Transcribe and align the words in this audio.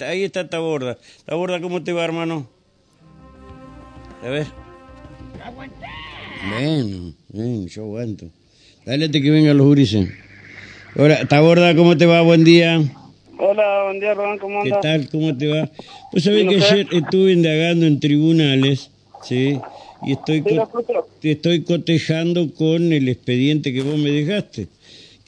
ahí 0.00 0.24
está 0.24 0.48
Taborda. 0.48 0.98
Taborda, 1.24 1.60
¿cómo 1.60 1.82
te 1.82 1.92
va, 1.92 2.04
hermano? 2.04 2.48
A 4.22 4.28
ver. 4.28 4.46
Bueno, 6.50 7.12
bien, 7.28 7.66
yo 7.68 7.82
aguanto. 7.82 8.26
Dale 8.84 9.10
que 9.10 9.30
vengan 9.30 9.56
los 9.56 9.66
gurises. 9.66 10.08
Ahora, 10.96 11.24
Taborda, 11.26 11.74
¿cómo 11.74 11.96
te 11.96 12.06
va? 12.06 12.22
Buen 12.22 12.44
día. 12.44 12.80
Hola, 13.38 13.84
buen 13.84 14.00
día, 14.00 14.14
Rubén, 14.14 14.38
¿cómo 14.38 14.62
¿Qué 14.62 14.70
andas? 14.70 14.82
tal? 14.82 15.08
¿Cómo 15.10 15.36
te 15.36 15.46
va? 15.46 15.70
Pues 16.10 16.24
sabés 16.24 16.44
¿Y 16.44 16.48
que 16.48 16.56
usted? 16.56 16.72
ayer 16.72 16.88
estuve 16.90 17.32
indagando 17.32 17.86
en 17.86 18.00
tribunales, 18.00 18.90
¿sí? 19.20 19.60
Y 20.02 20.12
estoy, 20.12 20.42
Sí, 20.42 20.56
co- 20.56 20.84
te 21.20 21.30
estoy 21.32 21.62
cotejando 21.62 22.52
con 22.54 22.92
el 22.92 23.08
expediente 23.08 23.72
que 23.72 23.82
vos 23.82 23.98
me 23.98 24.10
dejaste. 24.10 24.66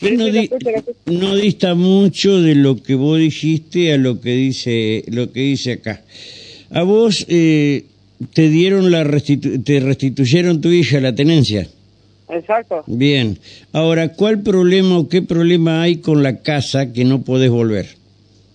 Di- 0.00 0.50
no 1.06 1.36
dista 1.36 1.74
mucho 1.74 2.40
de 2.40 2.54
lo 2.54 2.82
que 2.82 2.94
vos 2.94 3.18
dijiste 3.18 3.92
a 3.92 3.98
lo 3.98 4.20
que 4.20 4.30
dice, 4.34 5.04
lo 5.08 5.30
que 5.32 5.40
dice 5.40 5.72
acá. 5.72 6.02
A 6.70 6.82
vos 6.84 7.26
eh, 7.28 7.84
te 8.32 8.48
dieron 8.48 8.90
la 8.90 9.04
restitu- 9.04 9.62
te 9.62 9.80
restituyeron 9.80 10.60
tu 10.60 10.70
hija 10.70 11.00
la 11.00 11.14
tenencia. 11.14 11.68
Exacto. 12.30 12.84
Bien. 12.86 13.38
Ahora, 13.72 14.12
¿cuál 14.14 14.40
problema 14.42 14.98
o 14.98 15.08
qué 15.08 15.20
problema 15.20 15.82
hay 15.82 15.96
con 15.96 16.22
la 16.22 16.38
casa 16.38 16.92
que 16.92 17.04
no 17.04 17.22
podés 17.22 17.50
volver? 17.50 17.86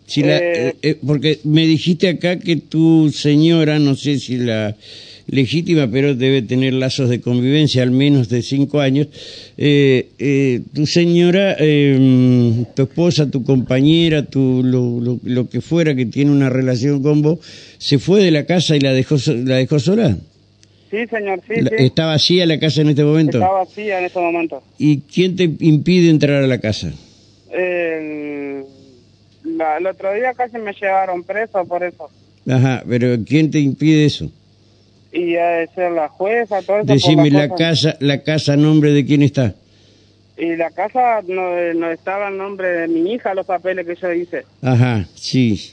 Si 0.08 0.22
la, 0.24 0.38
Eh. 0.38 0.42
eh, 0.70 0.76
eh, 0.82 0.98
porque 1.06 1.40
me 1.44 1.66
dijiste 1.68 2.08
acá 2.08 2.40
que 2.40 2.56
tu 2.58 3.12
señora, 3.12 3.78
no 3.80 3.96
sé 3.96 4.18
si 4.20 4.38
la 4.38 4.76
legítima, 5.28 5.88
pero 5.92 6.14
debe 6.16 6.42
tener 6.42 6.74
lazos 6.74 7.10
de 7.10 7.20
convivencia 7.22 7.82
al 7.84 7.92
menos 7.92 8.30
de 8.30 8.42
cinco 8.42 8.80
años. 8.80 9.08
eh, 9.58 10.10
eh, 10.20 10.62
tu 10.74 10.86
señora, 10.86 11.56
eh, 11.60 12.66
tu 12.76 12.84
esposa, 12.84 13.30
tu 13.32 13.44
compañera, 13.44 14.24
tu, 14.26 14.62
lo, 14.64 15.00
lo, 15.00 15.20
lo 15.24 15.50
que 15.50 15.62
fuera 15.62 15.96
que 15.96 16.06
tiene 16.06 16.32
una 16.32 16.50
relación 16.50 17.02
con 17.02 17.22
vos, 17.22 17.40
se 17.78 17.98
fue 18.00 18.24
de 18.24 18.32
la 18.32 18.46
casa 18.46 18.76
y 18.76 18.80
la 18.80 18.94
dejó, 18.94 19.16
la 19.28 19.56
dejó 19.56 19.80
sola. 19.80 20.18
Sí, 20.92 20.98
señor, 21.10 21.42
sí, 21.48 21.62
La- 21.62 21.70
sí. 21.72 21.76
¿Está 21.80 22.06
vacía 22.06 22.46
la 22.46 22.60
casa 22.60 22.82
en 22.82 22.90
este 22.90 23.04
momento? 23.04 23.40
Está 23.40 23.50
vacía 23.52 24.00
en 24.00 24.06
este 24.06 24.20
momento. 24.20 24.62
¿Y 24.78 25.00
quién 25.00 25.36
te 25.36 25.44
impide 25.60 26.10
entrar 26.10 26.44
a 26.44 26.48
la 26.48 26.60
casa? 26.60 26.94
El, 27.52 28.64
la- 29.58 29.78
el 29.78 29.88
otro 29.88 30.14
día 30.14 30.34
casi 30.36 30.58
me 30.58 30.72
llevaron 30.74 31.24
preso 31.24 31.66
por 31.66 31.84
eso. 31.84 32.10
Ajá, 32.48 32.84
pero 32.88 33.18
¿quién 33.26 33.50
te 33.50 33.60
impide 33.60 34.06
eso? 34.06 34.32
Y 35.16 35.38
a 35.38 35.66
ser 35.74 35.94
la 35.94 36.10
jueza, 36.10 36.62
todo 36.62 36.80
eso. 36.80 36.94
Decime, 36.94 37.32
la 37.32 37.56
casa, 37.56 37.96
la 38.02 38.22
casa 38.22 38.58
nombre 38.58 38.92
de 38.92 39.06
quién 39.06 39.22
está. 39.22 39.56
Y 40.38 40.58
la 40.58 40.70
casa 40.72 41.22
no, 41.26 41.74
no 41.74 41.90
estaba 41.90 42.28
en 42.28 42.38
nombre 42.38 42.68
de 42.68 42.88
mi 42.90 43.14
hija, 43.14 43.34
los 43.34 43.46
papeles 43.46 43.86
que 43.86 43.96
yo 43.96 44.12
hice. 44.12 44.44
Ajá, 44.62 45.08
sí, 45.16 45.72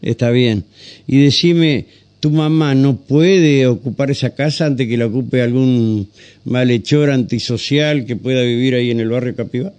está 0.00 0.30
bien. 0.30 0.64
Y 1.08 1.24
decime, 1.24 1.86
¿tu 2.20 2.30
mamá 2.30 2.76
no 2.76 2.94
puede 2.94 3.66
ocupar 3.66 4.12
esa 4.12 4.36
casa 4.36 4.66
antes 4.66 4.86
que 4.86 4.96
la 4.96 5.06
ocupe 5.06 5.42
algún 5.42 6.08
malhechor 6.44 7.10
antisocial 7.10 8.06
que 8.06 8.14
pueda 8.14 8.42
vivir 8.42 8.76
ahí 8.76 8.92
en 8.92 9.00
el 9.00 9.08
barrio 9.08 9.34
Capiva? 9.34 9.72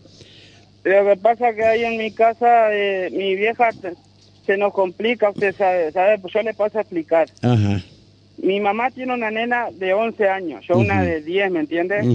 Lo 0.84 1.06
que 1.06 1.16
pasa 1.22 1.54
que 1.54 1.64
ahí 1.64 1.86
en 1.86 1.98
mi 1.98 2.12
casa, 2.12 2.74
eh, 2.74 3.10
mi 3.12 3.36
vieja 3.36 3.70
se 4.46 4.58
nos 4.58 4.74
complica, 4.74 5.30
usted 5.30 5.56
sabe, 5.56 5.94
¿sabe? 5.94 6.18
Pues 6.20 6.34
yo 6.34 6.42
le 6.42 6.54
paso 6.54 6.80
a 6.80 6.82
explicar. 6.82 7.30
Ajá. 7.42 7.82
Mi 8.42 8.60
mamá 8.60 8.90
tiene 8.92 9.14
una 9.14 9.32
nena 9.32 9.70
de 9.72 9.94
11 9.94 10.30
años, 10.30 10.66
yo 10.68 10.78
una 10.78 11.04
de 11.04 11.22
10, 11.22 11.52
¿me 11.52 11.60
entiendes? 11.62 12.06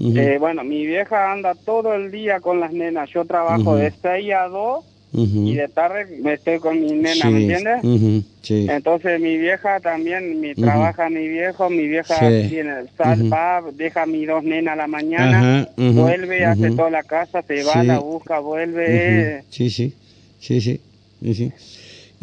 Eh, 0.00 0.36
bueno, 0.38 0.64
mi 0.64 0.86
vieja 0.86 1.32
anda 1.32 1.54
todo 1.54 1.94
el 1.94 2.10
día 2.10 2.40
con 2.40 2.60
las 2.60 2.72
nenas. 2.72 3.08
Yo 3.10 3.24
trabajo 3.24 3.76
de 3.76 3.92
6 4.02 4.32
a 4.34 4.48
2 4.48 4.84
ujú. 5.12 5.48
y 5.48 5.54
de 5.54 5.68
tarde 5.68 6.18
me 6.20 6.34
estoy 6.34 6.58
con 6.58 6.80
mi 6.80 6.92
nena, 6.92 7.14
Sí, 7.14 7.28
¿me 7.28 7.40
entiendes? 7.42 8.24
sí. 8.42 8.66
Entonces 8.68 9.20
mi 9.20 9.38
vieja 9.38 9.80
también, 9.80 10.40
mi, 10.40 10.54
trabaja 10.54 11.08
mi 11.10 11.28
viejo, 11.28 11.70
mi 11.70 11.86
vieja 11.86 12.14
Sí. 12.18 12.48
tiene 12.48 12.72
sal, 12.96 13.32
va, 13.32 13.62
deja 13.72 14.02
a 14.02 14.06
mis 14.06 14.26
dos 14.26 14.42
nenas 14.42 14.72
a 14.74 14.76
la 14.76 14.86
mañana, 14.88 15.68
vuelve, 15.76 16.44
hace 16.44 16.70
toda 16.72 16.90
la 16.90 17.02
casa, 17.04 17.42
se 17.42 17.62
va, 17.62 17.82
la 17.84 17.98
busca, 18.00 18.40
vuelve. 18.40 19.42
Sí, 19.48 19.70
sí. 19.70 19.94
sí, 20.38 20.60
sí. 20.60 20.80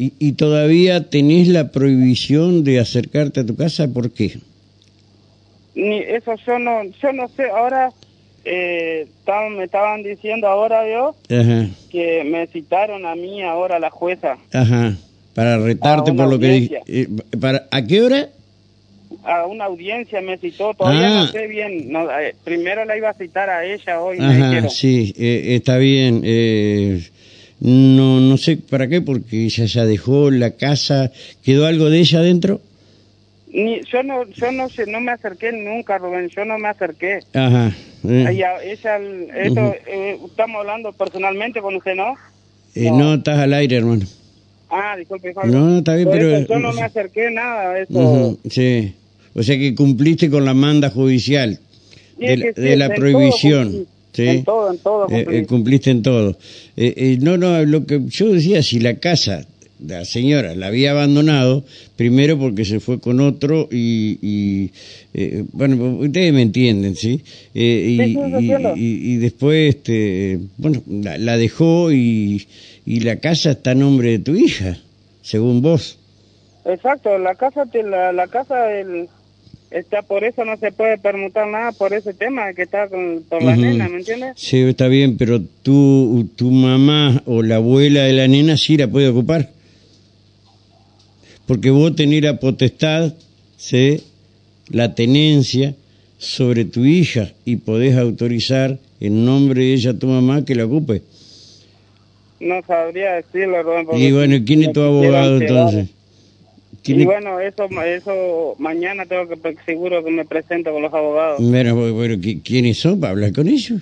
¿Y, 0.02 0.14
¿Y 0.18 0.32
todavía 0.32 1.10
tenés 1.12 1.48
la 1.48 1.70
prohibición 1.72 2.64
de 2.64 2.80
acercarte 2.80 3.42
a 3.42 3.46
tu 3.46 3.56
casa? 3.56 3.88
¿Por 3.88 4.10
qué? 4.10 4.40
Ni 5.76 6.00
eso 6.00 6.34
yo 6.48 6.58
no, 6.58 6.82
yo 7.00 7.14
no 7.14 7.28
sé, 7.28 7.44
ahora 7.56 7.92
eh, 8.44 9.06
me 9.56 9.64
estaban 9.66 10.02
diciendo 10.02 10.48
ahora 10.48 10.90
yo 10.92 11.16
Ajá, 11.30 11.68
que 11.92 12.24
me 12.24 12.48
citaron 12.48 13.06
a 13.06 13.14
mí 13.16 13.44
ahora 13.44 13.78
la 13.78 13.92
jueza. 13.92 14.40
ajá. 14.52 14.96
Para 15.36 15.60
retarte 15.60 16.12
por 16.14 16.30
lo 16.30 16.40
que 16.40 16.48
dije. 16.48 16.80
Eh, 16.88 17.08
para, 17.40 17.68
¿A 17.70 17.86
qué 17.86 18.02
hora? 18.02 18.30
a 19.24 19.46
una 19.46 19.66
audiencia 19.66 20.20
me 20.20 20.40
citó, 20.40 20.74
todavía 20.74 21.10
Ah. 21.22 21.26
no 21.26 21.28
sé 21.32 21.46
bien, 21.46 21.92
no, 21.92 22.10
eh, 22.20 22.34
primero 22.44 22.86
la 22.86 22.98
iba 22.98 23.10
a 23.10 23.14
citar 23.14 23.52
a 23.52 23.64
ella 23.66 24.02
hoy, 24.02 24.18
Ajá, 24.20 24.68
sí, 24.70 25.14
eh, 25.16 25.56
está 25.56 25.78
bien. 25.78 26.22
Eh, 27.62 27.68
no, 27.68 28.20
no 28.20 28.38
sé 28.38 28.58
para 28.58 28.88
qué, 28.88 29.02
porque 29.02 29.46
ella 29.46 29.66
ya 29.66 29.86
dejó 29.86 30.32
la 30.32 30.52
casa. 30.52 31.12
¿Quedó 31.44 31.66
algo 31.68 31.90
de 31.90 32.00
ella 32.00 32.20
adentro? 32.20 32.62
Ni, 33.54 33.82
yo 33.92 34.02
no, 34.04 34.26
yo 34.30 34.52
no 34.52 34.70
sé, 34.70 34.86
no 34.88 35.02
me 35.02 35.12
acerqué 35.12 35.52
nunca, 35.52 35.98
Rubén, 35.98 36.30
yo 36.30 36.46
no 36.46 36.58
me 36.58 36.70
acerqué. 36.70 37.20
Ajá. 37.34 37.76
eh, 38.08 38.26
Ella, 38.30 38.64
ella, 38.64 38.98
esto, 39.36 39.76
eh, 39.88 40.18
estamos 40.26 40.60
hablando 40.62 40.94
personalmente 40.94 41.60
con 41.62 41.76
usted, 41.76 41.96
¿no? 41.96 42.16
eh, 42.76 42.90
no, 42.90 43.16
estás 43.16 43.38
al 43.40 43.54
aire, 43.54 43.76
hermano. 43.78 44.06
Ah, 44.70 44.96
disculpe. 44.98 45.34
No, 45.48 45.80
está 45.80 45.96
bien, 45.96 46.08
pero- 46.10 46.38
eso 46.38 46.48
yo 46.48 46.60
no 46.60 46.72
me 46.72 46.82
acerqué 46.84 47.30
nada, 47.30 47.78
eso. 47.78 47.92
Ujú, 47.94 48.40
sí. 48.50 48.96
O 49.36 49.44
sea 49.44 49.58
que 49.58 49.76
cumpliste 49.76 50.30
con 50.30 50.46
la 50.46 50.54
manda 50.54 50.90
judicial 50.90 51.60
de, 52.18 52.38
la- 52.38 52.46
que 52.46 52.54
sí, 52.54 52.62
de 52.62 52.78
la 52.78 52.90
prohibición. 52.96 53.86
¿Sí? 54.14 54.28
En 54.28 54.44
todo, 54.44 54.72
en 54.72 54.78
todo 54.80 55.08
Eh, 55.10 55.26
eh, 55.30 55.46
cumpliste 55.46 55.90
en 55.92 56.02
todo. 56.04 56.38
Eh, 56.78 56.94
eh, 56.98 57.18
no, 57.22 57.38
no, 57.38 57.64
lo 57.66 57.86
que 57.86 58.02
yo 58.08 58.32
decía, 58.34 58.62
si 58.64 58.80
la 58.80 58.96
casa, 58.96 59.46
la 59.86 60.06
señora 60.06 60.56
la 60.56 60.68
había 60.68 60.92
abandonado, 60.92 61.64
primero 61.96 62.38
porque 62.38 62.66
se 62.66 62.80
fue 62.80 63.00
con 63.00 63.20
otro 63.20 63.68
y, 63.72 64.20
y, 64.22 64.72
eh, 65.14 65.44
bueno, 65.54 65.98
ustedes 66.00 66.32
me 66.34 66.44
entienden, 66.44 66.96
¿sí? 66.96 67.22
Eh, 67.56 67.88
y, 67.90 67.98
Sí, 67.98 68.14
sí, 68.14 68.54
y- 68.76 69.14
y 69.14 69.18
después, 69.18 69.76
este, 69.76 70.40
bueno, 70.58 70.82
la, 70.88 71.18
la 71.18 71.38
dejó 71.38 71.92
y, 71.92 72.48
y 72.86 73.00
la 73.02 73.16
casa 73.18 73.52
está 73.52 73.72
a 73.72 73.76
nombre 73.76 74.12
de 74.12 74.20
tu 74.20 74.36
hija, 74.36 74.78
según 75.24 75.62
vos. 75.62 75.98
Exacto, 76.64 77.18
la 77.18 77.34
casa, 77.34 77.66
te- 77.66 77.82
la, 77.82 78.12
la 78.14 78.28
casa 78.28 78.72
el, 78.80 79.08
está 79.72 80.02
por 80.02 80.24
eso 80.24 80.44
no 80.46 80.58
se 80.58 80.72
puede 80.72 80.98
permutar 80.98 81.48
nada 81.48 81.72
por 81.72 81.94
ese 81.94 82.14
tema 82.14 82.54
que 82.54 82.64
está 82.64 82.88
con, 82.88 83.24
por 83.28 83.42
la 83.42 83.56
nena, 83.56 83.88
¿me 83.88 83.98
entiendes? 83.98 84.34
Sí, 84.36 84.62
está 84.62 84.88
bien, 84.88 85.18
pero 85.18 85.42
tu, 85.64 86.30
tu 86.36 86.52
mamá 86.52 87.24
o 87.26 87.42
la 87.42 87.56
abuela 87.56 88.04
de 88.04 88.14
la 88.14 88.28
nena 88.28 88.58
sí 88.58 88.78
la 88.78 88.88
puede 88.88 89.08
ocupar. 89.08 89.50
Porque 91.48 91.70
vos 91.70 91.96
tenés 91.96 92.22
la 92.22 92.40
potestad, 92.40 93.14
¿sí? 93.58 94.04
la 94.70 94.94
tenencia 94.94 95.74
sobre 96.18 96.66
tu 96.66 96.86
hija 96.86 97.32
y 97.46 97.58
podés 97.58 97.98
autorizar 97.98 98.78
en 99.00 99.26
nombre 99.26 99.62
de 99.62 99.74
ella 99.74 99.92
a 99.92 99.98
tu 99.98 100.08
mamá 100.08 100.46
que 100.46 100.56
la 100.56 100.66
ocupe. 100.66 101.02
No 102.40 102.62
sabría 102.66 103.14
decirlo, 103.14 103.64
Rubén. 103.64 103.86
porque 103.86 104.02
Y 104.02 104.12
bueno, 104.12 104.38
¿quién 104.46 104.64
es 104.64 104.74
tu 104.74 104.82
abogado 104.82 105.38
entonces? 105.38 105.90
¿Quién 106.84 107.02
Y 107.02 107.06
bueno, 107.06 107.40
eso, 107.40 107.68
eso 107.84 108.56
mañana 108.58 109.06
tengo 109.06 109.28
que 109.28 109.38
pre- 109.38 109.56
seguro 109.66 110.04
que 110.04 110.10
me 110.12 110.26
presento 110.26 110.72
con 110.72 110.82
los 110.82 110.94
abogados. 110.94 111.40
Bueno, 111.40 111.76
bueno, 111.94 112.16
¿qui- 112.16 112.42
¿quiénes 112.44 112.80
son 112.80 113.00
para 113.00 113.12
hablar 113.12 113.32
con 113.34 113.48
ellos? 113.48 113.82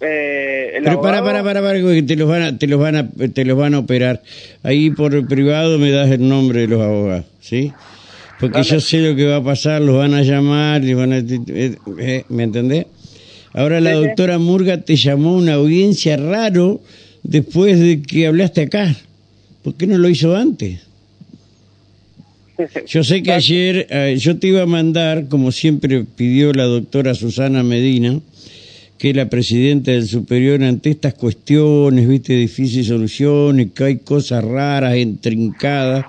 Eh, 0.00 0.72
el 0.76 0.84
Pero 0.84 1.02
para, 1.02 1.18
abogado- 1.18 1.42
para, 1.44 1.60
para, 1.60 1.82
para, 1.82 1.94
que 1.94 2.02
te 2.02 2.16
los 2.16 2.28
van 2.28 2.42
a, 2.42 2.58
te 2.58 2.66
los 2.66 2.80
van 2.80 2.96
a, 2.96 3.08
te 3.34 3.44
los 3.44 3.58
van 3.58 3.74
a 3.74 3.78
operar. 3.80 4.22
Ahí 4.62 4.90
por 4.90 5.26
privado 5.28 5.78
me 5.78 5.90
das 5.90 6.10
el 6.10 6.26
nombre 6.26 6.60
de 6.62 6.68
los 6.68 6.80
abogados, 6.80 7.26
¿sí? 7.40 7.72
Porque 8.38 8.54
Dale. 8.60 8.70
yo 8.70 8.80
sé 8.80 8.98
lo 9.02 9.14
que 9.14 9.26
va 9.26 9.36
a 9.36 9.44
pasar, 9.44 9.82
los 9.82 9.96
van 9.98 10.14
a 10.14 10.22
llamar, 10.22 10.82
les 10.82 10.96
van 10.96 11.12
a, 11.12 11.18
eh, 11.18 11.76
eh, 11.98 12.24
¿me 12.30 12.44
entendés? 12.44 12.86
Ahora 13.52 13.80
la 13.80 13.92
doctora 13.92 14.38
Murga 14.38 14.80
te 14.80 14.96
llamó 14.96 15.30
a 15.34 15.36
una 15.36 15.54
audiencia 15.54 16.16
raro 16.16 16.80
después 17.22 17.78
de 17.78 18.00
que 18.00 18.26
hablaste 18.26 18.62
acá. 18.62 18.96
¿Por 19.62 19.74
qué 19.74 19.86
no 19.86 19.98
lo 19.98 20.08
hizo 20.08 20.34
antes? 20.34 20.80
Yo 22.86 23.04
sé 23.04 23.22
que 23.22 23.32
ayer 23.32 23.86
eh, 23.90 24.16
yo 24.18 24.38
te 24.38 24.48
iba 24.48 24.62
a 24.62 24.66
mandar, 24.66 25.28
como 25.28 25.52
siempre 25.52 26.04
pidió 26.04 26.52
la 26.52 26.64
doctora 26.64 27.14
Susana 27.14 27.62
Medina, 27.62 28.20
que 29.00 29.14
la 29.14 29.30
presidenta 29.30 29.92
del 29.92 30.06
superior 30.06 30.62
ante 30.62 30.90
estas 30.90 31.14
cuestiones, 31.14 32.06
viste, 32.06 32.34
difíciles 32.34 32.88
soluciones, 32.88 33.68
que 33.74 33.84
hay 33.84 33.96
cosas 33.96 34.44
raras, 34.44 34.94
entrincadas, 34.94 36.04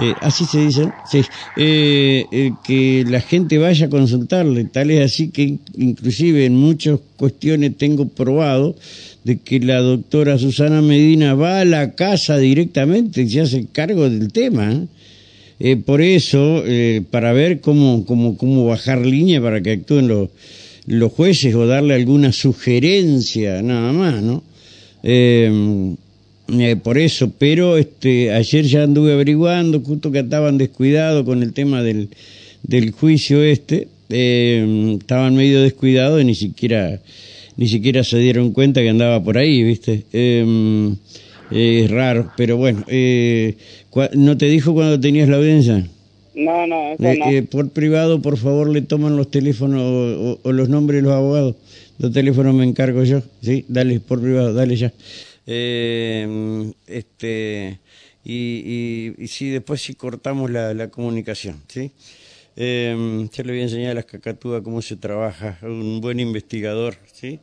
eh, 0.00 0.14
así 0.22 0.46
se 0.46 0.64
dice, 0.64 0.90
sí, 1.10 1.20
eh, 1.58 2.24
eh, 2.32 2.52
que 2.64 3.04
la 3.06 3.20
gente 3.20 3.58
vaya 3.58 3.84
a 3.84 3.90
consultarle, 3.90 4.64
tal 4.64 4.90
es 4.90 5.04
así 5.04 5.28
que 5.28 5.58
inclusive 5.76 6.46
en 6.46 6.56
muchas 6.56 7.00
cuestiones 7.18 7.76
tengo 7.76 8.08
probado 8.08 8.76
de 9.24 9.36
que 9.36 9.60
la 9.60 9.82
doctora 9.82 10.38
Susana 10.38 10.80
Medina 10.80 11.34
va 11.34 11.60
a 11.60 11.66
la 11.66 11.92
casa 11.92 12.38
directamente 12.38 13.20
y 13.20 13.28
se 13.28 13.42
hace 13.42 13.66
cargo 13.70 14.08
del 14.08 14.32
tema. 14.32 14.86
Por 15.84 16.02
eso, 16.02 16.64
para 17.10 17.32
ver 17.32 17.60
cómo, 17.60 18.04
cómo, 18.04 18.36
cómo 18.36 18.66
bajar 18.66 19.06
línea 19.06 19.40
para 19.40 19.62
que 19.62 19.72
actúen 19.72 20.08
los 20.08 20.30
los 20.86 21.12
jueces 21.12 21.54
o 21.54 21.66
darle 21.66 21.94
alguna 21.94 22.32
sugerencia, 22.32 23.62
nada 23.62 23.92
más, 23.92 24.22
¿no? 24.22 24.42
Eh, 25.02 25.94
eh, 26.58 26.76
por 26.82 26.98
eso, 26.98 27.32
pero 27.38 27.78
este, 27.78 28.32
ayer 28.32 28.64
ya 28.64 28.82
anduve 28.82 29.12
averiguando, 29.12 29.80
justo 29.80 30.10
que 30.10 30.20
estaban 30.20 30.58
descuidados 30.58 31.24
con 31.24 31.42
el 31.42 31.52
tema 31.52 31.82
del, 31.82 32.08
del 32.62 32.90
juicio 32.90 33.42
este, 33.42 33.88
eh, 34.10 34.96
estaban 35.00 35.34
medio 35.34 35.62
descuidados 35.62 36.20
y 36.20 36.24
ni 36.24 36.34
siquiera, 36.34 37.00
ni 37.56 37.68
siquiera 37.68 38.04
se 38.04 38.18
dieron 38.18 38.52
cuenta 38.52 38.80
que 38.80 38.90
andaba 38.90 39.22
por 39.22 39.38
ahí, 39.38 39.62
¿viste? 39.62 40.04
es 41.50 41.90
raro, 41.90 42.32
pero 42.36 42.56
bueno, 42.56 42.84
¿no 44.14 44.36
te 44.38 44.46
dijo 44.46 44.74
cuando 44.74 44.98
tenías 44.98 45.28
la 45.28 45.36
audiencia? 45.36 45.86
No, 46.34 46.66
no, 46.66 46.92
eso 46.92 47.02
no. 47.02 47.30
Eh, 47.30 47.42
por 47.42 47.70
privado, 47.70 48.22
por 48.22 48.38
favor, 48.38 48.68
le 48.68 48.82
toman 48.82 49.16
los 49.16 49.30
teléfonos 49.30 49.82
o, 50.42 50.52
los 50.52 50.68
nombres 50.68 51.02
de 51.02 51.08
los 51.08 51.12
abogados. 51.12 51.56
Los 51.98 52.12
teléfonos 52.12 52.54
me 52.54 52.64
encargo 52.64 53.04
yo. 53.04 53.22
Sí, 53.42 53.64
dale, 53.68 54.00
por 54.00 54.20
privado, 54.20 54.54
dale 54.54 54.76
ya. 54.76 54.92
Eh, 55.46 56.72
este 56.86 57.80
y, 58.24 59.14
y, 59.18 59.28
sí, 59.28 59.50
después 59.50 59.82
sí 59.82 59.94
cortamos 59.94 60.50
la, 60.50 60.74
la 60.74 60.88
comunicación, 60.88 61.60
¿sí? 61.66 61.90
Eh, 62.54 63.28
ya 63.32 63.44
le 63.44 63.52
voy 63.52 63.60
a 63.60 63.64
enseñar 63.64 63.92
a 63.92 63.94
las 63.94 64.04
cacatúas 64.04 64.62
cómo 64.62 64.82
se 64.82 64.96
trabaja, 64.96 65.58
un 65.62 66.00
buen 66.00 66.20
investigador, 66.20 66.96
¿sí? 67.12 67.40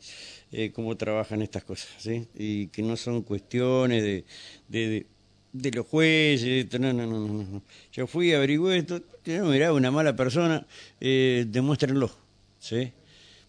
Eh, 0.51 0.71
cómo 0.71 0.95
trabajan 0.95 1.41
estas 1.41 1.63
cosas, 1.63 1.89
¿sí? 1.97 2.27
Y 2.35 2.67
que 2.67 2.81
no 2.81 2.95
son 2.95 3.23
cuestiones 3.23 4.03
de, 4.03 4.23
de 4.67 4.89
de 4.89 5.05
los 5.53 5.85
jueces, 5.87 6.79
no, 6.79 6.93
no, 6.93 7.05
no, 7.05 7.27
no, 7.27 7.61
Yo 7.91 8.07
fui, 8.07 8.33
averigué 8.33 8.77
esto, 8.77 9.01
mirá, 9.25 9.73
una 9.73 9.91
mala 9.91 10.15
persona, 10.15 10.65
eh, 10.99 11.45
demuéstrenlo, 11.47 12.11
¿sí? 12.59 12.91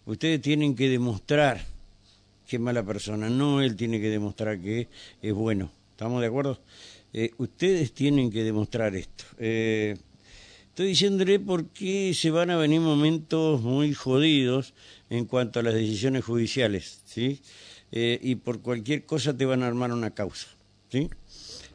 Ustedes 0.05 0.41
tienen 0.41 0.75
que 0.75 0.89
demostrar 0.89 1.63
que 2.47 2.57
es 2.57 2.61
mala 2.61 2.83
persona, 2.83 3.29
no 3.29 3.61
él 3.61 3.75
tiene 3.75 4.01
que 4.01 4.09
demostrar 4.09 4.59
que 4.59 4.89
es 5.21 5.33
bueno, 5.33 5.71
¿estamos 5.91 6.19
de 6.21 6.27
acuerdo? 6.27 6.59
Eh, 7.13 7.31
ustedes 7.37 7.93
tienen 7.93 8.31
que 8.31 8.43
demostrar 8.43 8.95
esto. 8.95 9.23
Eh, 9.37 9.95
estoy 10.67 10.87
diciéndole 10.87 11.39
porque 11.39 12.13
se 12.13 12.31
van 12.31 12.49
a 12.49 12.57
venir 12.57 12.81
momentos 12.81 13.61
muy 13.61 13.93
jodidos 13.93 14.73
en 15.09 15.25
cuanto 15.25 15.59
a 15.59 15.63
las 15.63 15.73
decisiones 15.73 16.25
judiciales, 16.25 17.01
¿sí? 17.05 17.39
Eh, 17.91 18.19
y 18.21 18.35
por 18.35 18.61
cualquier 18.61 19.05
cosa 19.05 19.35
te 19.35 19.45
van 19.45 19.63
a 19.63 19.67
armar 19.67 19.91
una 19.91 20.11
causa, 20.11 20.47
¿sí? 20.89 21.09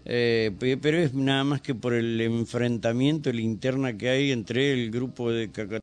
Eh, 0.09 0.53
pero 0.81 0.99
es 0.99 1.15
nada 1.15 1.43
más 1.43 1.61
que 1.61 1.75
por 1.75 1.93
el 1.93 2.21
enfrentamiento, 2.21 3.33
la 3.33 3.41
interna 3.41 3.97
que 3.99 4.09
hay 4.09 4.31
entre 4.31 4.73
el 4.73 4.93
grupo 4.93 5.33
de 5.33 5.51